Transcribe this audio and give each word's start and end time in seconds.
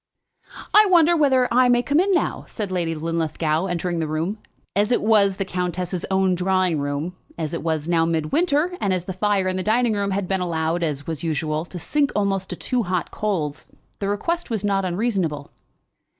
"I 0.73 0.87
wonder 0.89 1.15
whether 1.15 1.47
I 1.53 1.69
may 1.69 1.83
come 1.83 1.99
in 1.99 2.11
now," 2.11 2.45
said 2.47 2.71
Lady 2.71 2.95
Linlithgow, 2.95 3.67
entering 3.67 3.99
the 3.99 4.07
room. 4.07 4.39
As 4.75 4.91
it 4.91 4.99
was 5.03 5.37
the 5.37 5.45
countess's 5.45 6.07
own 6.09 6.33
drawing 6.33 6.79
room, 6.79 7.15
as 7.37 7.53
it 7.53 7.61
was 7.61 7.87
now 7.87 8.03
mid 8.05 8.31
winter, 8.31 8.75
and 8.81 8.93
as 8.93 9.05
the 9.05 9.13
fire 9.13 9.47
in 9.47 9.57
the 9.57 9.61
dining 9.61 9.93
room 9.93 10.09
had 10.09 10.27
been 10.27 10.41
allowed, 10.41 10.81
as 10.81 11.05
was 11.05 11.21
usual, 11.23 11.65
to 11.65 11.77
sink 11.77 12.11
almost 12.15 12.49
to 12.49 12.55
two 12.55 12.81
hot 12.81 13.11
coals, 13.11 13.67
the 13.99 14.09
request 14.09 14.49
was 14.49 14.63
not 14.63 14.85
unreasonable. 14.85 15.51